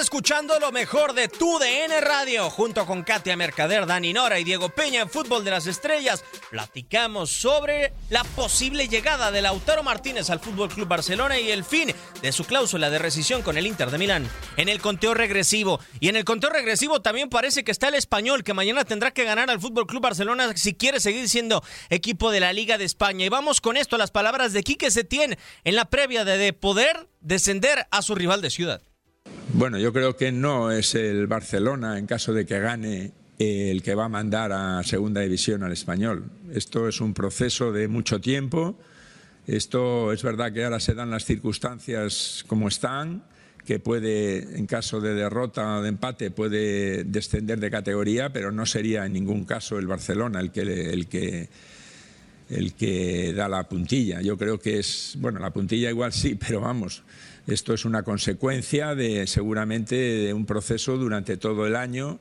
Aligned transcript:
Escuchando 0.00 0.60
lo 0.60 0.70
mejor 0.70 1.12
de 1.12 1.26
tu 1.26 1.58
DN 1.58 2.00
Radio 2.00 2.50
junto 2.50 2.86
con 2.86 3.02
Katia 3.02 3.36
Mercader, 3.36 3.84
Dani 3.84 4.12
Nora 4.12 4.38
y 4.38 4.44
Diego 4.44 4.68
Peña 4.68 5.02
en 5.02 5.10
Fútbol 5.10 5.44
de 5.44 5.50
las 5.50 5.66
Estrellas. 5.66 6.24
Platicamos 6.50 7.30
sobre 7.30 7.92
la 8.08 8.22
posible 8.22 8.86
llegada 8.86 9.32
de 9.32 9.42
Lautaro 9.42 9.82
Martínez 9.82 10.30
al 10.30 10.38
Fútbol 10.38 10.68
Club 10.68 10.86
Barcelona 10.86 11.40
y 11.40 11.50
el 11.50 11.64
fin 11.64 11.92
de 12.22 12.32
su 12.32 12.44
cláusula 12.44 12.90
de 12.90 12.98
rescisión 12.98 13.42
con 13.42 13.58
el 13.58 13.66
Inter 13.66 13.90
de 13.90 13.98
Milán. 13.98 14.30
En 14.56 14.68
el 14.68 14.80
conteo 14.80 15.14
regresivo 15.14 15.80
y 15.98 16.08
en 16.08 16.16
el 16.16 16.24
conteo 16.24 16.50
regresivo 16.50 17.02
también 17.02 17.28
parece 17.28 17.64
que 17.64 17.72
está 17.72 17.88
el 17.88 17.94
español 17.94 18.44
que 18.44 18.54
mañana 18.54 18.84
tendrá 18.84 19.10
que 19.10 19.24
ganar 19.24 19.50
al 19.50 19.60
Fútbol 19.60 19.86
Club 19.86 20.02
Barcelona 20.02 20.52
si 20.56 20.74
quiere 20.74 21.00
seguir 21.00 21.28
siendo 21.28 21.64
equipo 21.90 22.30
de 22.30 22.40
la 22.40 22.52
Liga 22.52 22.78
de 22.78 22.84
España. 22.84 23.26
Y 23.26 23.30
vamos 23.30 23.60
con 23.60 23.76
esto 23.76 23.96
a 23.96 23.98
las 23.98 24.12
palabras 24.12 24.52
de 24.52 24.62
Quique 24.62 24.90
Setién 24.90 25.36
en 25.64 25.74
la 25.74 25.86
previa 25.86 26.24
de, 26.24 26.38
de 26.38 26.52
poder 26.52 27.08
descender 27.20 27.86
a 27.90 28.02
su 28.02 28.14
rival 28.14 28.42
de 28.42 28.50
ciudad. 28.50 28.87
Bueno, 29.52 29.78
yo 29.78 29.92
creo 29.92 30.16
que 30.16 30.30
no 30.30 30.70
es 30.70 30.94
el 30.94 31.26
Barcelona, 31.26 31.98
en 31.98 32.06
caso 32.06 32.32
de 32.32 32.44
que 32.44 32.60
gane, 32.60 33.12
el 33.38 33.82
que 33.82 33.94
va 33.94 34.06
a 34.06 34.08
mandar 34.08 34.52
a 34.52 34.82
Segunda 34.82 35.20
División 35.20 35.62
al 35.62 35.72
español. 35.72 36.24
Esto 36.52 36.88
es 36.88 37.00
un 37.00 37.14
proceso 37.14 37.72
de 37.72 37.88
mucho 37.88 38.20
tiempo. 38.20 38.76
Esto 39.46 40.12
es 40.12 40.22
verdad 40.22 40.52
que 40.52 40.64
ahora 40.64 40.80
se 40.80 40.94
dan 40.94 41.10
las 41.10 41.24
circunstancias 41.24 42.44
como 42.46 42.68
están, 42.68 43.22
que 43.64 43.78
puede, 43.78 44.58
en 44.58 44.66
caso 44.66 45.00
de 45.00 45.14
derrota 45.14 45.78
o 45.78 45.82
de 45.82 45.88
empate, 45.88 46.30
puede 46.30 47.04
descender 47.04 47.60
de 47.60 47.70
categoría, 47.70 48.32
pero 48.32 48.50
no 48.50 48.66
sería 48.66 49.06
en 49.06 49.12
ningún 49.12 49.44
caso 49.44 49.78
el 49.78 49.86
Barcelona 49.86 50.40
el 50.40 50.50
que, 50.50 50.60
el 50.60 51.06
que, 51.06 51.48
el 52.50 52.74
que 52.74 53.32
da 53.34 53.48
la 53.48 53.68
puntilla. 53.68 54.20
Yo 54.20 54.36
creo 54.36 54.58
que 54.58 54.78
es, 54.78 55.16
bueno, 55.18 55.38
la 55.38 55.50
puntilla 55.50 55.90
igual 55.90 56.12
sí, 56.12 56.34
pero 56.46 56.60
vamos, 56.60 57.02
esto 57.48 57.72
es 57.72 57.84
una 57.84 58.02
consecuencia 58.02 58.94
de 58.94 59.26
seguramente 59.26 59.96
de 59.96 60.34
un 60.34 60.44
proceso 60.44 60.96
durante 60.98 61.36
todo 61.38 61.66
el 61.66 61.76
año 61.76 62.18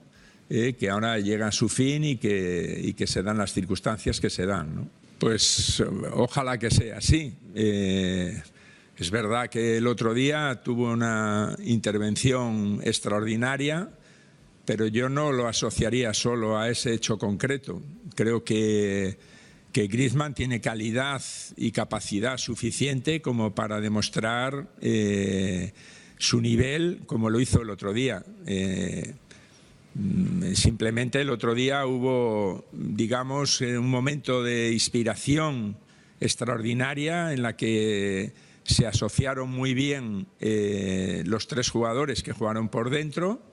eh, 0.49 0.75
que 0.79 0.89
ahora 0.89 1.19
llega 1.19 1.47
a 1.47 1.51
su 1.51 1.67
fin 1.67 2.05
y 2.05 2.15
que, 2.15 2.79
y 2.81 2.93
que 2.93 3.05
se 3.05 3.21
dan 3.21 3.38
las 3.38 3.51
circunstancias 3.51 4.21
que 4.21 4.29
se 4.29 4.45
dan. 4.45 4.89
Pues 5.19 5.83
ojalá 6.13 6.57
que 6.57 6.71
sea 6.71 6.99
así. 6.99 7.33
Eh, 7.53 8.41
es 8.97 9.11
verdad 9.11 9.49
que 9.49 9.77
el 9.77 9.88
otro 9.88 10.13
día 10.13 10.61
tuvo 10.63 10.91
una 10.91 11.55
intervención 11.65 12.79
extraordinaria, 12.83 13.89
pero 14.63 14.88
yo 14.88 15.09
no 15.09 15.33
lo 15.33 15.47
asociaría 15.47 16.13
solo 16.13 16.57
a 16.57 16.69
ese 16.69 16.94
hecho 16.94 17.17
concreto. 17.17 17.81
Creo 18.15 18.44
que 18.45 19.17
que 19.77 19.85
Griezmann 19.85 20.33
tiene 20.33 20.59
calidad 20.59 21.21
y 21.55 21.71
capacidad 21.71 22.39
suficiente 22.39 23.21
como 23.21 23.53
para 23.53 23.79
demostrar 23.79 24.67
eh, 24.81 25.71
su 26.17 26.41
nivel 26.41 27.01
como 27.05 27.29
lo 27.29 27.39
hizo 27.39 27.61
el 27.61 27.69
otro 27.69 27.93
día. 27.93 28.23
Eh, 28.47 29.13
simplemente 30.55 31.21
el 31.21 31.29
otro 31.29 31.53
día 31.53 31.85
hubo, 31.85 32.65
digamos, 32.71 33.61
un 33.61 33.88
momento 33.88 34.41
de 34.41 34.73
inspiración 34.73 35.77
extraordinaria 36.19 37.31
en 37.31 37.44
la 37.44 37.55
que 37.55 38.33
se 38.63 38.88
asociaron 38.88 39.51
muy 39.51 39.75
bien 39.75 40.25
eh, 40.39 41.21
los 41.27 41.47
tres 41.47 41.69
jugadores 41.69 42.23
que 42.23 42.31
jugaron 42.31 42.69
por 42.69 42.89
dentro 42.89 43.44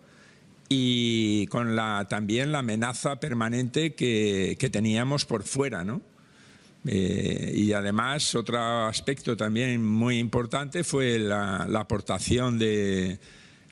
y 0.71 1.49
con 1.49 1.77
la, 1.77 2.07
también 2.09 2.51
la 2.51 2.61
amenaza 2.61 3.21
permanente 3.21 3.95
que, 3.95 4.57
que 4.59 4.71
teníamos 4.71 5.27
por 5.27 5.43
fuera, 5.43 5.85
¿no? 5.85 6.14
Eh, 6.87 7.53
y 7.55 7.73
además, 7.73 8.35
otro 8.35 8.87
aspecto 8.87 9.37
también 9.37 9.85
muy 9.85 10.19
importante 10.19 10.85
fue 10.85 11.19
la, 11.19 11.63
aportación 11.75 12.59
de, 12.59 13.19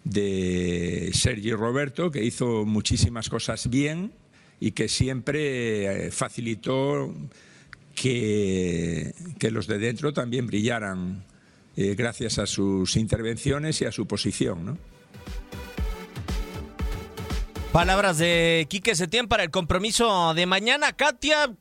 de 0.04 1.56
Roberto, 1.56 2.10
que 2.10 2.24
hizo 2.24 2.64
muchísimas 2.64 3.28
cosas 3.28 3.68
bien 3.68 4.12
y 4.60 4.72
que 4.72 4.88
siempre 4.88 6.06
eh, 6.06 6.10
facilitó 6.10 7.14
que, 7.94 9.14
que 9.38 9.50
los 9.50 9.66
de 9.66 9.78
dentro 9.78 10.12
también 10.12 10.46
brillaran 10.46 11.24
eh, 11.76 11.94
gracias 11.96 12.38
a 12.38 12.46
sus 12.46 12.96
intervenciones 12.96 13.80
y 13.80 13.86
a 13.86 13.92
su 13.92 14.06
posición. 14.06 14.64
¿no? 14.64 14.78
Palabras 17.72 18.18
de 18.18 18.66
Quique 18.68 18.94
Setién 18.94 19.28
para 19.28 19.42
el 19.42 19.50
compromiso 19.50 20.34
de 20.34 20.44
mañana. 20.44 20.92
Katia, 20.92 21.54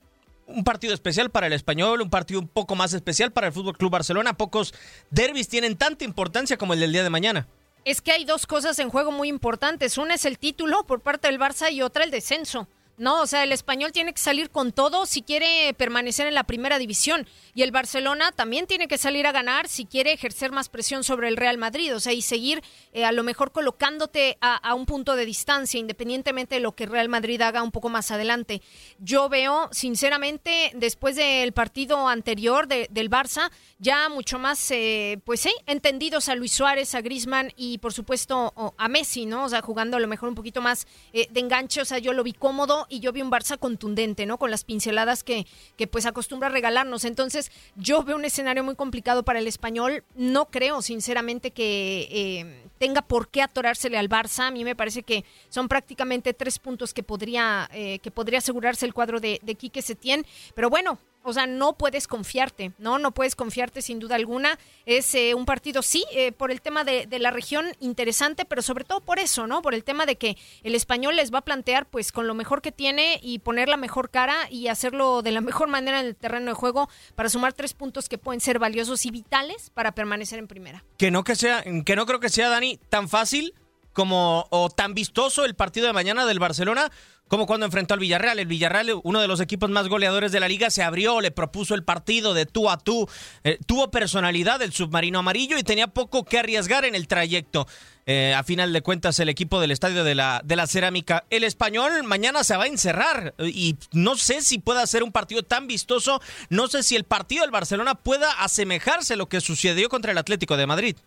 un 0.47 0.63
partido 0.63 0.93
especial 0.93 1.29
para 1.29 1.47
el 1.47 1.53
español, 1.53 2.01
un 2.01 2.09
partido 2.09 2.39
un 2.39 2.47
poco 2.47 2.75
más 2.75 2.93
especial 2.93 3.31
para 3.31 3.47
el 3.47 3.53
Fútbol 3.53 3.77
Club 3.77 3.91
Barcelona. 3.91 4.33
Pocos 4.33 4.73
derbis 5.09 5.47
tienen 5.47 5.77
tanta 5.77 6.05
importancia 6.05 6.57
como 6.57 6.73
el 6.73 6.79
del 6.79 6.91
día 6.91 7.03
de 7.03 7.09
mañana. 7.09 7.47
Es 7.83 8.01
que 8.01 8.11
hay 8.11 8.25
dos 8.25 8.45
cosas 8.45 8.77
en 8.79 8.89
juego 8.89 9.11
muy 9.11 9.27
importantes. 9.27 9.97
Una 9.97 10.15
es 10.15 10.25
el 10.25 10.37
título 10.37 10.85
por 10.85 11.01
parte 11.01 11.27
del 11.27 11.39
Barça 11.39 11.71
y 11.71 11.81
otra 11.81 12.03
el 12.03 12.11
descenso. 12.11 12.67
No, 13.01 13.23
o 13.23 13.25
sea, 13.25 13.43
el 13.43 13.51
español 13.51 13.91
tiene 13.91 14.13
que 14.13 14.21
salir 14.21 14.51
con 14.51 14.71
todo 14.71 15.07
si 15.07 15.23
quiere 15.23 15.73
permanecer 15.73 16.27
en 16.27 16.35
la 16.35 16.43
primera 16.43 16.77
división. 16.77 17.27
Y 17.55 17.63
el 17.63 17.71
Barcelona 17.71 18.31
también 18.31 18.67
tiene 18.67 18.87
que 18.87 18.99
salir 18.99 19.25
a 19.25 19.31
ganar 19.31 19.67
si 19.67 19.85
quiere 19.85 20.13
ejercer 20.13 20.51
más 20.51 20.69
presión 20.69 21.03
sobre 21.03 21.27
el 21.27 21.35
Real 21.35 21.57
Madrid. 21.57 21.95
O 21.95 21.99
sea, 21.99 22.13
y 22.13 22.21
seguir 22.21 22.61
eh, 22.93 23.03
a 23.03 23.11
lo 23.11 23.23
mejor 23.23 23.51
colocándote 23.51 24.37
a, 24.39 24.75
un 24.75 24.85
punto 24.85 25.15
de 25.15 25.25
distancia, 25.25 25.79
independientemente 25.79 26.53
de 26.53 26.61
lo 26.61 26.75
que 26.75 26.85
Real 26.85 27.09
Madrid 27.09 27.41
haga 27.41 27.63
un 27.63 27.71
poco 27.71 27.89
más 27.89 28.11
adelante. 28.11 28.61
Yo 28.99 29.29
veo, 29.29 29.69
sinceramente, 29.71 30.71
después 30.75 31.15
del 31.15 31.53
partido 31.53 32.07
anterior 32.07 32.67
del 32.67 33.09
Barça, 33.09 33.49
ya 33.79 34.09
mucho 34.09 34.37
más, 34.37 34.69
eh, 34.69 35.19
pues 35.25 35.39
sí, 35.39 35.51
entendidos 35.65 36.29
a 36.29 36.35
Luis 36.35 36.51
Suárez, 36.51 36.93
a 36.93 37.01
Grisman 37.01 37.51
y 37.55 37.79
por 37.79 37.93
supuesto 37.93 38.53
a 38.77 38.87
Messi, 38.87 39.25
¿no? 39.25 39.45
O 39.45 39.49
sea, 39.49 39.63
jugando 39.63 39.97
a 39.97 39.99
lo 39.99 40.07
mejor 40.07 40.29
un 40.29 40.35
poquito 40.35 40.61
más 40.61 40.85
eh, 41.13 41.27
de 41.31 41.39
enganche. 41.39 41.81
O 41.81 41.85
sea, 41.85 41.97
yo 41.97 42.13
lo 42.13 42.21
vi 42.21 42.33
cómodo 42.33 42.85
y 42.91 42.99
yo 42.99 43.11
vi 43.11 43.21
un 43.21 43.31
Barça 43.31 43.57
contundente, 43.57 44.25
¿no? 44.25 44.37
Con 44.37 44.51
las 44.51 44.63
pinceladas 44.63 45.23
que, 45.23 45.47
que 45.77 45.87
pues 45.87 46.05
acostumbra 46.05 46.49
regalarnos. 46.49 47.05
Entonces, 47.05 47.51
yo 47.75 48.03
veo 48.03 48.15
un 48.15 48.25
escenario 48.25 48.63
muy 48.63 48.75
complicado 48.75 49.23
para 49.23 49.39
el 49.39 49.47
español. 49.47 50.03
No 50.15 50.45
creo, 50.45 50.81
sinceramente, 50.81 51.51
que 51.51 52.07
eh, 52.11 52.69
tenga 52.77 53.01
por 53.01 53.29
qué 53.29 53.41
atorársele 53.41 53.97
al 53.97 54.09
Barça. 54.09 54.47
A 54.47 54.51
mí 54.51 54.63
me 54.63 54.75
parece 54.75 55.03
que 55.03 55.23
son 55.49 55.67
prácticamente 55.67 56.33
tres 56.33 56.59
puntos 56.59 56.93
que 56.93 57.03
podría, 57.03 57.69
eh, 57.73 57.99
que 57.99 58.11
podría 58.11 58.39
asegurarse 58.39 58.85
el 58.85 58.93
cuadro 58.93 59.19
de, 59.19 59.39
de 59.41 59.55
Quique 59.55 59.81
Setién. 59.81 60.25
Pero 60.53 60.69
bueno, 60.69 60.99
o 61.23 61.33
sea, 61.33 61.47
no 61.47 61.77
puedes 61.77 62.07
confiarte, 62.07 62.71
¿no? 62.77 62.99
No 62.99 63.11
puedes 63.13 63.35
confiarte 63.35 63.81
sin 63.81 63.99
duda 63.99 64.15
alguna. 64.15 64.57
Es 64.85 65.13
eh, 65.15 65.33
un 65.33 65.45
partido, 65.45 65.81
sí, 65.81 66.05
eh, 66.11 66.31
por 66.31 66.51
el 66.51 66.61
tema 66.61 66.83
de, 66.83 67.07
la 67.19 67.31
región 67.31 67.65
interesante, 67.79 68.45
pero 68.45 68.61
sobre 68.61 68.83
todo 68.83 69.01
por 69.01 69.19
eso, 69.19 69.47
¿no? 69.47 69.61
Por 69.61 69.73
el 69.73 69.83
tema 69.83 70.05
de 70.05 70.15
que 70.15 70.37
el 70.63 70.75
español 70.75 71.15
les 71.15 71.33
va 71.33 71.39
a 71.39 71.43
plantear, 71.43 71.85
pues, 71.85 72.11
con 72.11 72.27
lo 72.27 72.33
mejor 72.33 72.61
que 72.61 72.71
tiene 72.71 73.19
y 73.21 73.39
poner 73.39 73.69
la 73.69 73.77
mejor 73.77 74.09
cara 74.09 74.35
y 74.49 74.67
hacerlo 74.67 75.21
de 75.21 75.31
la 75.31 75.41
mejor 75.41 75.67
manera 75.67 75.99
en 75.99 76.07
el 76.07 76.15
terreno 76.15 76.47
de 76.47 76.53
juego 76.53 76.89
para 77.15 77.29
sumar 77.29 77.53
tres 77.53 77.73
puntos 77.73 78.09
que 78.09 78.17
pueden 78.17 78.41
ser 78.41 78.59
valiosos 78.59 79.05
y 79.05 79.11
vitales 79.11 79.69
para 79.69 79.93
permanecer 79.93 80.39
en 80.39 80.47
primera. 80.47 80.83
Que 80.97 81.11
no 81.11 81.23
que 81.23 81.35
sea, 81.35 81.63
que 81.85 81.95
no 81.95 82.05
creo 82.05 82.19
que 82.19 82.29
sea, 82.29 82.49
Dani, 82.49 82.79
tan 82.89 83.09
fácil 83.09 83.53
como 83.93 84.47
o 84.49 84.69
tan 84.69 84.93
vistoso 84.93 85.45
el 85.45 85.55
partido 85.55 85.87
de 85.87 85.93
mañana 85.93 86.25
del 86.25 86.39
Barcelona 86.39 86.91
como 87.31 87.47
cuando 87.47 87.65
enfrentó 87.65 87.93
al 87.93 88.01
Villarreal. 88.01 88.39
El 88.39 88.45
Villarreal, 88.45 88.91
uno 89.03 89.21
de 89.21 89.27
los 89.29 89.39
equipos 89.39 89.69
más 89.69 89.87
goleadores 89.87 90.33
de 90.33 90.41
la 90.41 90.49
liga, 90.49 90.69
se 90.69 90.83
abrió, 90.83 91.21
le 91.21 91.31
propuso 91.31 91.75
el 91.75 91.85
partido 91.85 92.33
de 92.33 92.45
tú 92.45 92.69
a 92.69 92.77
tú. 92.77 93.07
Eh, 93.45 93.57
tuvo 93.65 93.89
personalidad 93.89 94.61
el 94.61 94.73
submarino 94.73 95.19
amarillo 95.19 95.57
y 95.57 95.63
tenía 95.63 95.87
poco 95.87 96.25
que 96.25 96.39
arriesgar 96.39 96.83
en 96.83 96.93
el 96.93 97.07
trayecto. 97.07 97.67
Eh, 98.05 98.33
a 98.35 98.43
final 98.43 98.73
de 98.73 98.81
cuentas, 98.81 99.17
el 99.21 99.29
equipo 99.29 99.61
del 99.61 99.71
estadio 99.71 100.03
de 100.03 100.13
la, 100.13 100.41
de 100.43 100.57
la 100.57 100.67
Cerámica. 100.67 101.23
El 101.29 101.45
español 101.45 102.03
mañana 102.03 102.43
se 102.43 102.57
va 102.57 102.65
a 102.65 102.67
encerrar 102.67 103.33
y 103.39 103.77
no 103.93 104.17
sé 104.17 104.41
si 104.41 104.59
pueda 104.59 104.85
ser 104.85 105.01
un 105.01 105.13
partido 105.13 105.41
tan 105.41 105.67
vistoso. 105.67 106.21
No 106.49 106.67
sé 106.67 106.83
si 106.83 106.97
el 106.97 107.05
partido 107.05 107.43
del 107.43 107.51
Barcelona 107.51 107.95
pueda 107.95 108.29
asemejarse 108.43 109.13
a 109.13 109.17
lo 109.17 109.29
que 109.29 109.39
sucedió 109.39 109.87
contra 109.87 110.11
el 110.11 110.17
Atlético 110.17 110.57
de 110.57 110.67
Madrid. 110.67 110.97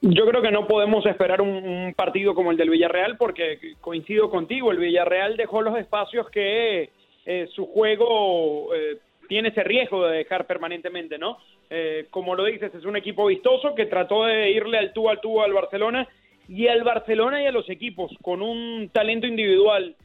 Yo 0.00 0.26
creo 0.26 0.42
que 0.42 0.52
no 0.52 0.68
podemos 0.68 1.04
esperar 1.06 1.40
un, 1.40 1.92
partido 1.96 2.34
como 2.34 2.52
el 2.52 2.56
del 2.56 2.70
Villarreal 2.70 3.16
porque 3.16 3.58
coincido 3.80 4.30
contigo, 4.30 4.70
el 4.70 4.78
Villarreal 4.78 5.36
dejó 5.36 5.60
los 5.60 5.76
espacios 5.76 6.30
que 6.30 6.90
eh, 7.26 7.48
su 7.52 7.66
juego 7.66 8.72
eh, 8.74 8.98
tiene 9.28 9.48
ese 9.48 9.64
riesgo 9.64 10.06
de 10.06 10.18
dejar 10.18 10.46
permanentemente, 10.46 11.18
¿no? 11.18 11.38
Eh, 11.68 12.06
como 12.10 12.36
lo 12.36 12.44
dices, 12.44 12.72
es 12.74 12.84
un 12.84 12.96
equipo 12.96 13.26
vistoso 13.26 13.74
que 13.74 13.86
trató 13.86 14.24
de 14.24 14.50
irle 14.50 14.78
al 14.78 14.92
tubo 14.92 15.10
al 15.10 15.20
tubo 15.20 15.42
al 15.42 15.52
Barcelona 15.52 16.06
y 16.48 16.68
al 16.68 16.84
Barcelona 16.84 17.42
y 17.42 17.46
a 17.46 17.52
los 17.52 17.68
equipos 17.68 18.12
con 18.22 18.40
un 18.40 18.90
talento 18.90 19.26
individual 19.26 19.96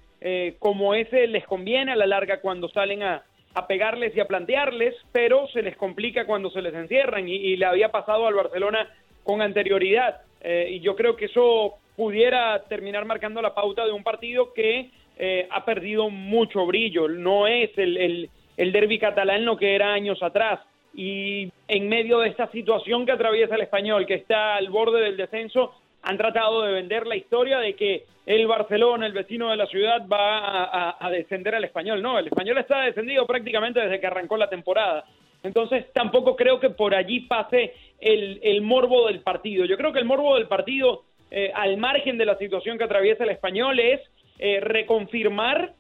como 0.58 0.96
ese 0.96 1.28
les 1.28 1.46
conviene 1.46 1.92
a 1.92 1.98
la 1.98 2.06
larga 2.06 2.40
cuando 2.40 2.70
salen 2.70 3.04
a, 3.04 3.26
pegarles 3.68 4.16
y 4.16 4.22
a 4.22 4.26
plantearles, 4.26 4.96
pero 5.12 5.50
se 5.50 5.62
les 5.62 5.76
complica 5.76 6.26
cuando 6.26 6.50
se 6.50 6.62
les 6.62 6.74
encierran 6.74 7.28
y 7.28 7.58
le 7.58 7.66
había 7.66 7.92
pasado 7.92 8.26
al 8.26 8.34
Barcelona 8.34 8.88
con 9.24 9.42
anterioridad. 9.42 10.22
Eh, 10.42 10.68
y 10.72 10.80
yo 10.82 10.96
creo 10.96 11.16
que 11.16 11.26
eso 11.26 11.76
pudiera 11.96 12.64
terminar 12.64 13.06
marcando 13.06 13.42
la 13.42 13.54
pauta 13.54 13.86
de 13.86 13.92
un 13.92 14.04
partido 14.04 14.54
que 14.54 14.90
eh, 15.18 15.48
ha 15.50 15.64
perdido 15.64 16.10
mucho 16.10 16.66
brillo. 16.66 17.08
No 17.08 17.48
es 17.48 17.72
el, 17.78 17.98
el, 17.98 18.30
el 18.58 18.72
derby 18.72 19.00
catalán 19.00 19.46
lo 19.46 19.58
que 19.58 19.76
era 19.76 19.94
años 19.94 20.22
atrás. 20.22 20.60
Y 20.96 21.52
en 21.68 21.90
medio 21.90 22.20
de 22.20 22.30
esta 22.30 22.48
situación 22.52 23.06
que 23.06 23.14
atraviesa 23.14 23.56
el 23.56 23.62
español, 23.62 24.06
que 24.06 24.16
está 24.16 24.56
al 24.56 24.70
borde 24.70 25.02
del 25.02 25.18
descenso, 25.18 25.74
han 26.04 26.18
tratado 26.18 26.62
de 26.64 26.74
vender 26.74 27.08
la 27.08 27.16
historia 27.16 27.60
de 27.60 27.76
que 27.76 28.04
el 28.26 28.46
Barcelona, 28.46 29.06
el 29.06 29.14
vecino 29.14 29.50
de 29.50 29.58
la 29.58 29.66
ciudad, 29.68 30.06
va 30.08 30.96
a 31.00 31.10
descender 31.10 31.56
al 31.56 31.64
español. 31.64 32.02
No, 32.02 32.20
el 32.20 32.28
español 32.28 32.58
está 32.58 32.82
descendido 32.82 33.26
prácticamente 33.26 33.80
desde 33.80 34.00
que 34.00 34.08
arrancó 34.08 34.38
la 34.38 34.50
temporada. 34.50 35.06
Entonces 35.44 35.86
tampoco 35.94 36.36
creo 36.36 36.60
que 36.60 36.70
por 36.70 36.96
allí 36.96 37.22
pase 37.22 37.74
el, 38.00 38.62
morbo 38.62 39.08
del 39.08 39.20
partido. 39.20 39.66
Yo 39.66 39.78
creo 39.78 39.92
que 39.92 40.00
el 40.00 40.06
morbo 40.06 40.36
del 40.36 40.48
partido, 40.48 41.04
eh, 41.30 41.52
al 41.54 41.78
margen 41.78 42.18
de 42.18 42.26
la 42.26 42.38
situación 42.38 42.78
que 42.78 42.86
atraviesa 42.86 43.26
el 43.26 43.30
español, 43.30 43.80
es 43.80 44.02
eh, 44.40 44.62
reconfirmar 44.62 45.74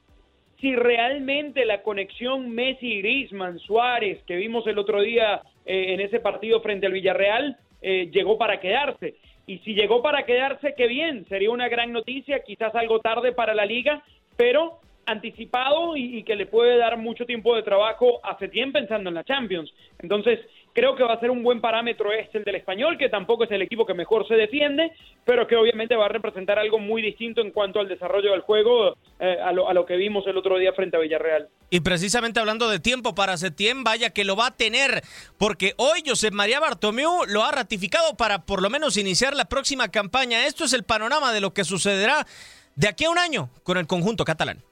si 0.59 0.75
realmente 0.75 1.65
la 1.65 1.81
conexión 1.81 2.49
Messi-Grisman, 2.51 3.59
Suárez, 3.59 4.21
que 4.25 4.35
vimos 4.35 4.67
el 4.67 4.77
otro 4.77 5.01
día 5.01 5.41
eh, 5.65 5.93
en 5.93 6.01
ese 6.01 6.19
partido 6.19 6.61
frente 6.61 6.85
al 6.85 6.93
Villarreal, 6.93 7.57
llegó 7.81 8.37
para 8.37 8.61
quedarse. 8.61 9.15
Y 9.45 9.57
si 9.59 9.73
llegó 9.73 10.01
para 10.01 10.23
quedarse, 10.23 10.73
qué 10.77 10.87
bien, 10.87 11.25
sería 11.27 11.51
una 11.51 11.67
gran 11.67 11.91
noticia, 11.91 12.43
quizás 12.43 12.73
algo 12.75 13.01
tarde 13.01 13.33
para 13.33 13.53
la 13.53 13.65
liga, 13.65 14.01
pero 14.37 14.79
anticipado 15.05 15.95
y, 15.95 16.23
que 16.23 16.35
le 16.35 16.45
puede 16.45 16.77
dar 16.77 16.97
mucho 16.97 17.25
tiempo 17.25 17.55
de 17.55 17.63
trabajo 17.63 18.19
a 18.23 18.37
Setién 18.37 18.71
pensando 18.71 19.09
en 19.09 19.15
la 19.15 19.23
Champions. 19.23 19.71
Entonces, 19.99 20.39
creo 20.73 20.95
que 20.95 21.03
va 21.03 21.13
a 21.13 21.19
ser 21.19 21.29
un 21.29 21.43
buen 21.43 21.61
parámetro 21.61 22.11
este 22.11 22.37
el 22.37 22.43
del 22.43 22.55
español, 22.55 22.97
que 22.97 23.09
tampoco 23.09 23.43
es 23.43 23.51
el 23.51 23.61
equipo 23.61 23.85
que 23.85 23.93
mejor 23.93 24.27
se 24.27 24.35
defiende, 24.35 24.91
pero 25.25 25.47
que 25.47 25.55
obviamente 25.55 25.95
va 25.95 26.05
a 26.05 26.09
representar 26.09 26.57
algo 26.57 26.79
muy 26.79 27.01
distinto 27.01 27.41
en 27.41 27.51
cuanto 27.51 27.79
al 27.79 27.87
desarrollo 27.87 28.31
del 28.31 28.41
juego 28.41 28.95
eh, 29.19 29.37
a, 29.43 29.51
lo, 29.51 29.69
a, 29.69 29.73
lo, 29.73 29.85
que 29.85 29.95
vimos 29.95 30.25
el 30.27 30.37
otro 30.37 30.57
día 30.57 30.73
frente 30.73 30.97
a 30.97 30.99
Villarreal. 30.99 31.49
Y 31.69 31.81
precisamente 31.81 32.39
hablando 32.39 32.69
de 32.69 32.79
tiempo 32.79 33.15
para 33.15 33.37
Setién, 33.37 33.83
vaya 33.83 34.11
que 34.11 34.23
lo 34.23 34.35
va 34.35 34.47
a 34.47 34.55
tener, 34.55 35.03
porque 35.37 35.73
hoy 35.77 36.03
José 36.05 36.31
María 36.31 36.59
Bartomeu 36.59 37.25
lo 37.27 37.43
ha 37.43 37.51
ratificado 37.51 38.15
para 38.15 38.45
por 38.45 38.61
lo 38.61 38.69
menos 38.69 38.97
iniciar 38.97 39.35
la 39.35 39.45
próxima 39.45 39.89
campaña. 39.89 40.45
Esto 40.45 40.65
es 40.65 40.73
el 40.73 40.83
panorama 40.83 41.33
de 41.33 41.41
lo 41.41 41.53
que 41.53 41.63
sucederá 41.63 42.25
de 42.75 42.87
aquí 42.87 43.05
a 43.05 43.09
un 43.09 43.17
año 43.17 43.49
con 43.63 43.77
el 43.77 43.87
conjunto 43.87 44.25
catalán. 44.25 44.63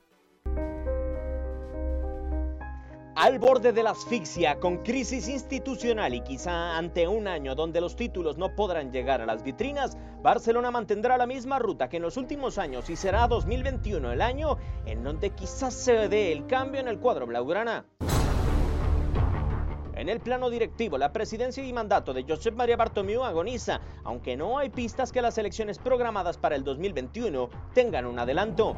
Al 3.16 3.40
borde 3.40 3.74
de 3.74 3.84
la 3.84 3.90
asfixia, 3.90 4.58
con 4.62 4.78
crisis 4.78 5.28
institucional 5.28 6.14
y 6.14 6.22
quizá 6.22 6.78
ante 6.78 7.10
un 7.10 7.28
año 7.28 7.56
donde 7.56 7.82
los 7.82 7.98
títulos 7.98 8.38
no 8.38 8.56
podrán 8.56 8.94
llegar 8.94 9.20
a 9.20 9.26
las 9.26 9.44
vitrinas, 9.44 9.98
Barcelona 10.22 10.72
mantendrá 10.72 11.18
la 11.18 11.28
misma 11.28 11.60
ruta 11.60 11.90
que 11.90 11.98
en 11.98 12.04
los 12.04 12.16
últimos 12.16 12.58
años 12.58 12.90
y 12.90 12.96
será 12.96 13.28
2021 13.28 14.14
el 14.14 14.22
año 14.22 14.58
en 14.86 15.04
donde 15.04 15.32
quizás 15.32 15.74
se 15.74 16.08
dé 16.08 16.32
el 16.32 16.48
cambio 16.48 16.80
en 16.80 16.88
el 16.88 17.00
cuadro 17.00 17.28
blaugrana. 17.28 17.86
En 19.94 20.08
el 20.08 20.22
plano 20.22 20.50
directivo, 20.50 20.98
la 20.98 21.12
presidencia 21.12 21.64
y 21.66 21.74
mandato 21.74 22.14
de 22.14 22.24
Josep 22.24 22.56
María 22.56 22.78
Bartomeu 22.78 23.26
agoniza, 23.26 23.82
aunque 24.06 24.38
no 24.38 24.58
hay 24.58 24.70
pistas 24.70 25.12
que 25.12 25.22
las 25.22 25.38
elecciones 25.38 25.80
programadas 25.80 26.38
para 26.38 26.56
el 26.56 26.64
2021 26.64 27.50
tengan 27.74 28.06
un 28.06 28.18
adelanto. 28.18 28.74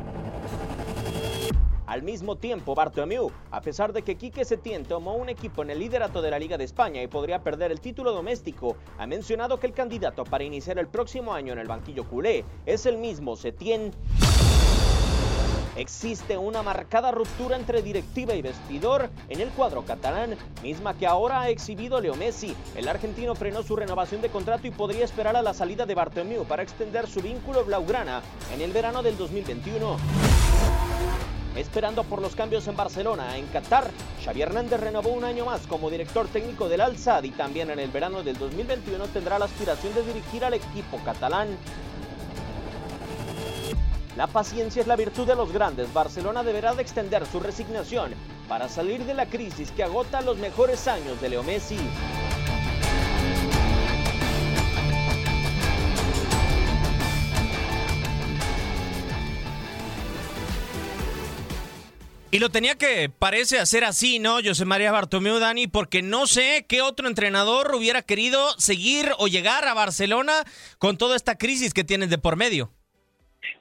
Al 1.85 2.01
mismo 2.01 2.37
tiempo, 2.37 2.75
Bartomeu, 2.75 3.29
a 3.51 3.61
pesar 3.61 3.91
de 3.91 4.03
que 4.03 4.15
Quique 4.15 4.45
Setién 4.45 4.85
tomó 4.85 5.15
un 5.15 5.27
equipo 5.27 5.63
en 5.63 5.69
el 5.69 5.79
liderato 5.79 6.21
de 6.21 6.31
la 6.31 6.39
Liga 6.39 6.57
de 6.57 6.63
España 6.63 7.01
y 7.01 7.07
podría 7.07 7.43
perder 7.43 7.71
el 7.71 7.81
título 7.81 8.13
doméstico, 8.13 8.77
ha 8.97 9.05
mencionado 9.05 9.59
que 9.59 9.67
el 9.67 9.73
candidato 9.73 10.23
para 10.23 10.45
iniciar 10.45 10.79
el 10.79 10.87
próximo 10.87 11.33
año 11.33 11.51
en 11.51 11.59
el 11.59 11.67
banquillo 11.67 12.07
culé 12.07 12.45
es 12.65 12.85
el 12.85 12.97
mismo 12.97 13.35
Setién. 13.35 13.91
Existe 15.75 16.37
una 16.37 16.61
marcada 16.61 17.11
ruptura 17.11 17.57
entre 17.57 17.81
directiva 17.81 18.33
y 18.35 18.43
vestidor 18.43 19.09
en 19.27 19.41
el 19.41 19.49
cuadro 19.49 19.83
catalán, 19.83 20.37
misma 20.61 20.93
que 20.93 21.07
ahora 21.07 21.41
ha 21.41 21.49
exhibido 21.49 21.99
Leo 21.99 22.15
Messi. 22.15 22.55
El 22.75 22.87
argentino 22.87 23.35
frenó 23.35 23.63
su 23.63 23.75
renovación 23.75 24.21
de 24.21 24.29
contrato 24.29 24.67
y 24.67 24.71
podría 24.71 25.03
esperar 25.03 25.35
a 25.35 25.41
la 25.41 25.53
salida 25.53 25.85
de 25.85 25.95
Bartomeu 25.95 26.45
para 26.45 26.63
extender 26.63 27.07
su 27.07 27.21
vínculo 27.21 27.65
blaugrana 27.65 28.21
en 28.53 28.61
el 28.61 28.71
verano 28.71 29.01
del 29.01 29.17
2021. 29.17 30.32
Esperando 31.55 32.03
por 32.03 32.19
los 32.19 32.35
cambios 32.35 32.67
en 32.67 32.75
Barcelona, 32.75 33.37
en 33.37 33.45
Qatar, 33.47 33.91
Xavi 34.25 34.41
Hernández 34.41 34.79
renovó 34.79 35.09
un 35.09 35.23
año 35.23 35.45
más 35.45 35.67
como 35.67 35.91
director 35.91 36.27
técnico 36.27 36.67
del 36.67 36.81
Al 36.81 36.97
Sadd 36.97 37.25
y 37.25 37.29
también 37.29 37.69
en 37.69 37.77
el 37.77 37.91
verano 37.91 38.23
del 38.23 38.39
2021 38.39 39.05
tendrá 39.09 39.37
la 39.37 39.45
aspiración 39.45 39.93
de 39.93 40.03
dirigir 40.03 40.43
al 40.43 40.55
equipo 40.55 40.99
catalán. 41.05 41.49
La 44.17 44.25
paciencia 44.25 44.81
es 44.81 44.87
la 44.87 44.95
virtud 44.95 45.27
de 45.27 45.35
los 45.35 45.51
grandes. 45.51 45.93
Barcelona 45.93 46.43
deberá 46.43 46.73
de 46.73 46.81
extender 46.81 47.25
su 47.27 47.39
resignación 47.39 48.13
para 48.47 48.67
salir 48.67 49.05
de 49.05 49.13
la 49.13 49.27
crisis 49.27 49.71
que 49.71 49.83
agota 49.83 50.21
los 50.21 50.37
mejores 50.37 50.87
años 50.87 51.21
de 51.21 51.29
Leo 51.29 51.43
Messi. 51.43 51.77
Y 62.33 62.39
lo 62.39 62.49
tenía 62.49 62.73
que, 62.73 63.11
parece, 63.19 63.59
hacer 63.59 63.83
así, 63.83 64.17
¿no? 64.17 64.37
José 64.43 64.65
María 64.65 64.91
Bartomeu 64.91 65.37
Dani, 65.37 65.67
porque 65.67 66.01
no 66.01 66.25
sé 66.25 66.65
qué 66.67 66.81
otro 66.81 67.07
entrenador 67.07 67.75
hubiera 67.75 68.01
querido 68.01 68.49
seguir 68.57 69.11
o 69.19 69.27
llegar 69.27 69.67
a 69.67 69.75
Barcelona 69.75 70.33
con 70.79 70.97
toda 70.97 71.15
esta 71.15 71.37
crisis 71.37 71.75
que 71.75 71.83
tienen 71.83 72.09
de 72.09 72.17
por 72.17 72.35
medio. 72.35 72.71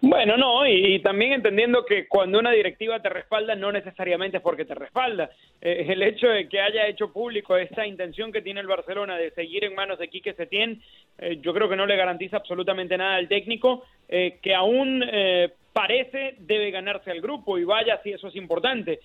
Bueno, 0.00 0.38
no, 0.38 0.66
y, 0.66 1.00
también 1.00 1.34
entendiendo 1.34 1.84
que 1.84 2.08
cuando 2.08 2.38
una 2.38 2.50
directiva 2.50 2.98
te 3.02 3.10
respalda, 3.10 3.54
no 3.54 3.70
necesariamente 3.72 4.38
es 4.38 4.42
porque 4.42 4.64
te 4.64 4.74
respalda. 4.74 5.28
Eh, 5.60 5.84
el 5.90 6.02
hecho 6.02 6.28
de 6.28 6.48
que 6.48 6.58
haya 6.58 6.86
hecho 6.86 7.12
público 7.12 7.58
esta 7.58 7.86
intención 7.86 8.32
que 8.32 8.40
tiene 8.40 8.60
el 8.60 8.68
Barcelona 8.68 9.18
de 9.18 9.32
seguir 9.32 9.64
en 9.64 9.74
manos 9.74 9.98
de 9.98 10.08
Quique 10.08 10.32
Setién, 10.32 10.80
eh, 11.18 11.36
yo 11.42 11.52
creo 11.52 11.68
que 11.68 11.76
no 11.76 11.84
le 11.84 11.96
garantiza 11.96 12.38
absolutamente 12.38 12.96
nada 12.96 13.16
al 13.16 13.28
técnico, 13.28 13.84
eh, 14.08 14.38
que 14.40 14.54
aún 14.54 15.04
parece 15.72 16.36
debe 16.38 16.70
ganarse 16.70 17.10
al 17.10 17.20
grupo, 17.20 17.58
y 17.58 17.64
vaya 17.64 18.00
si 18.02 18.10
eso 18.10 18.28
es 18.28 18.36
importante. 18.36 19.00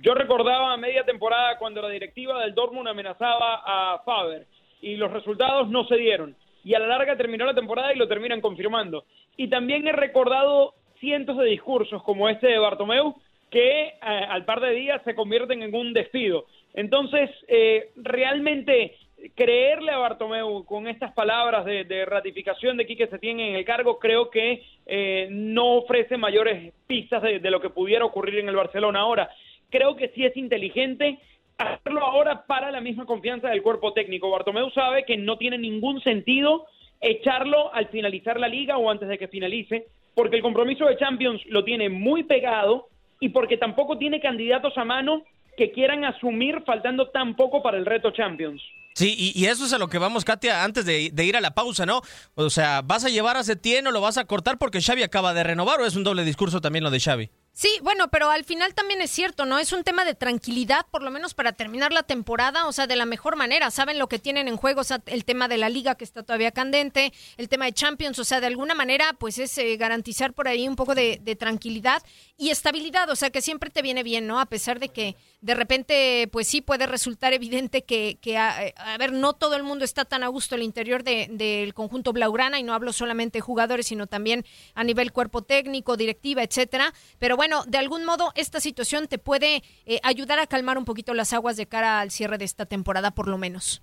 yo 0.00 0.14
recordaba 0.14 0.76
media 0.76 1.04
temporada 1.04 1.58
cuando 1.58 1.82
la 1.82 1.88
directiva 1.88 2.40
del 2.40 2.54
Dortmund 2.54 2.88
amenazaba 2.88 3.62
a 3.64 4.02
Faber, 4.04 4.46
y 4.80 4.96
los 4.96 5.12
resultados 5.12 5.68
no 5.68 5.84
se 5.84 5.96
dieron 5.96 6.36
y 6.64 6.74
a 6.74 6.78
la 6.78 6.86
larga 6.86 7.16
terminó 7.16 7.44
la 7.44 7.54
temporada 7.54 7.92
y 7.92 7.98
lo 7.98 8.08
terminan 8.08 8.40
confirmando. 8.40 9.04
Y 9.36 9.48
también 9.48 9.86
he 9.86 9.92
recordado 9.92 10.74
cientos 11.00 11.36
de 11.38 11.46
discursos 11.46 12.02
como 12.02 12.28
este 12.28 12.48
de 12.48 12.58
Bartomeu 12.58 13.16
que 13.50 13.88
eh, 13.88 13.96
al 14.00 14.44
par 14.44 14.60
de 14.60 14.70
días 14.70 15.02
se 15.04 15.14
convierten 15.14 15.62
en 15.62 15.74
un 15.74 15.92
despido. 15.92 16.46
Entonces, 16.74 17.30
eh, 17.48 17.90
realmente 17.96 18.96
creerle 19.34 19.92
a 19.92 19.98
Bartomeu 19.98 20.64
con 20.64 20.88
estas 20.88 21.12
palabras 21.12 21.64
de, 21.64 22.04
ratificación 22.04 22.76
de 22.76 22.86
Quique 22.86 23.06
Setién 23.06 23.40
en 23.40 23.54
el 23.54 23.64
cargo, 23.64 23.98
creo 23.98 24.30
que 24.30 24.62
eh, 24.86 25.28
no 25.30 25.76
ofrece 25.76 26.16
mayores 26.16 26.72
pistas 26.86 27.22
de, 27.22 27.38
de, 27.38 27.50
lo 27.50 27.60
que 27.60 27.70
pudiera 27.70 28.04
ocurrir 28.04 28.38
en 28.40 28.48
el 28.48 28.56
Barcelona 28.56 29.00
ahora. 29.00 29.30
Creo 29.70 29.96
que 29.96 30.08
sí 30.08 30.24
es 30.24 30.36
inteligente 30.36 31.18
hacerlo 31.58 32.00
ahora 32.00 32.44
para 32.46 32.70
la 32.70 32.80
misma 32.80 33.06
confianza 33.06 33.48
del 33.48 33.62
cuerpo 33.62 33.92
técnico. 33.92 34.30
Bartomeu 34.30 34.70
sabe 34.70 35.04
que 35.04 35.16
no 35.16 35.38
tiene 35.38 35.58
ningún 35.58 36.00
sentido 36.02 36.66
echarlo 37.00 37.72
al 37.74 37.88
finalizar 37.88 38.38
la 38.38 38.48
liga 38.48 38.78
o 38.78 38.90
antes 38.90 39.08
de 39.08 39.18
que 39.18 39.28
finalice, 39.28 39.86
porque 40.14 40.36
el 40.36 40.42
compromiso 40.42 40.86
de 40.86 40.96
Champions 40.96 41.44
lo 41.46 41.64
tiene 41.64 41.88
muy 41.88 42.24
pegado 42.24 42.88
y 43.20 43.30
porque 43.30 43.56
tampoco 43.56 43.98
tiene 43.98 44.20
candidatos 44.20 44.76
a 44.78 44.84
mano 44.84 45.22
que 45.56 45.72
quieran 45.72 46.04
asumir 46.04 46.62
faltando 46.64 47.08
tan 47.08 47.36
poco 47.36 47.62
para 47.62 47.78
el 47.78 47.86
reto 47.86 48.10
Champions. 48.10 48.62
Sí, 48.94 49.32
y, 49.34 49.46
eso 49.46 49.64
es 49.64 49.72
a 49.72 49.78
lo 49.78 49.88
que 49.88 49.96
vamos, 49.96 50.24
Katia, 50.24 50.64
antes 50.64 50.84
de, 50.84 51.10
de, 51.10 51.24
ir 51.24 51.34
a 51.34 51.40
la 51.40 51.54
pausa, 51.54 51.86
¿no? 51.86 52.02
O 52.34 52.50
sea, 52.50 52.82
¿vas 52.82 53.04
a 53.06 53.08
llevar 53.08 53.38
a 53.38 53.42
Setién 53.42 53.86
o 53.86 53.90
lo 53.90 54.02
vas 54.02 54.18
a 54.18 54.26
cortar 54.26 54.58
porque 54.58 54.82
Xavi 54.82 55.02
acaba 55.02 55.32
de 55.32 55.42
renovar 55.42 55.80
o 55.80 55.86
es 55.86 55.96
un 55.96 56.04
doble 56.04 56.24
discurso 56.24 56.60
también 56.60 56.84
lo 56.84 56.90
de 56.90 57.00
Xavi? 57.00 57.30
Sí, 57.54 57.68
bueno, 57.82 58.08
pero 58.08 58.30
al 58.30 58.44
final 58.44 58.74
también 58.74 59.02
es 59.02 59.10
cierto, 59.10 59.44
¿no? 59.44 59.58
Es 59.58 59.74
un 59.74 59.84
tema 59.84 60.06
de 60.06 60.14
tranquilidad, 60.14 60.86
por 60.90 61.02
lo 61.02 61.10
menos 61.10 61.34
para 61.34 61.52
terminar 61.52 61.92
la 61.92 62.02
temporada, 62.02 62.66
o 62.66 62.72
sea, 62.72 62.86
de 62.86 62.96
la 62.96 63.04
mejor 63.04 63.36
manera. 63.36 63.70
Saben 63.70 63.98
lo 63.98 64.08
que 64.08 64.18
tienen 64.18 64.48
en 64.48 64.56
juego, 64.56 64.80
o 64.80 64.84
sea, 64.84 65.02
el 65.04 65.26
tema 65.26 65.48
de 65.48 65.58
la 65.58 65.68
liga 65.68 65.94
que 65.94 66.04
está 66.04 66.22
todavía 66.22 66.52
candente, 66.52 67.12
el 67.36 67.50
tema 67.50 67.66
de 67.66 67.74
Champions, 67.74 68.18
o 68.18 68.24
sea, 68.24 68.40
de 68.40 68.46
alguna 68.46 68.74
manera, 68.74 69.12
pues 69.18 69.36
es 69.36 69.56
eh, 69.58 69.76
garantizar 69.76 70.32
por 70.32 70.48
ahí 70.48 70.66
un 70.66 70.76
poco 70.76 70.94
de, 70.94 71.18
tranquilidad 71.38 72.02
y 72.42 72.50
estabilidad, 72.50 73.08
o 73.08 73.14
sea, 73.14 73.30
que 73.30 73.40
siempre 73.40 73.70
te 73.70 73.82
viene 73.82 74.02
bien, 74.02 74.26
¿no? 74.26 74.40
A 74.40 74.46
pesar 74.46 74.80
de 74.80 74.88
que 74.88 75.14
de 75.42 75.54
repente, 75.54 76.28
pues 76.32 76.48
sí 76.48 76.60
puede 76.60 76.88
resultar 76.88 77.32
evidente 77.32 77.84
que, 77.84 78.18
que 78.20 78.36
a, 78.36 78.72
ver, 78.98 79.12
no 79.12 79.34
todo 79.34 79.54
el 79.54 79.62
mundo 79.62 79.84
está 79.84 80.04
tan 80.04 80.24
a 80.24 80.26
gusto 80.26 80.56
al 80.56 80.64
interior 80.64 81.04
del 81.04 81.72
conjunto 81.72 82.12
Blaugrana, 82.12 82.58
y 82.58 82.64
no 82.64 82.74
hablo 82.74 82.92
solamente 82.92 83.38
de 83.38 83.42
jugadores, 83.42 83.86
sino 83.86 84.08
también 84.08 84.44
a 84.74 84.82
nivel 84.82 85.12
cuerpo 85.12 85.42
técnico, 85.42 85.96
directiva, 85.96 86.42
etcétera, 86.42 86.92
pero 87.20 87.36
bueno, 87.36 87.62
de 87.68 87.78
algún 87.78 88.04
modo 88.04 88.32
esta 88.34 88.58
situación 88.58 89.06
te 89.06 89.18
puede 89.18 89.62
eh, 89.86 90.00
ayudar 90.02 90.40
a 90.40 90.48
calmar 90.48 90.78
un 90.78 90.84
poquito 90.84 91.14
las 91.14 91.32
aguas 91.32 91.56
de 91.56 91.66
cara 91.66 92.00
al 92.00 92.10
cierre 92.10 92.38
de 92.38 92.44
esta 92.44 92.66
temporada, 92.66 93.12
por 93.12 93.28
lo 93.28 93.38
menos. 93.38 93.82